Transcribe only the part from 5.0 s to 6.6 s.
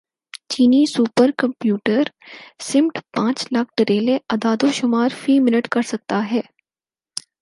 فی منٹ کر سکتا ہے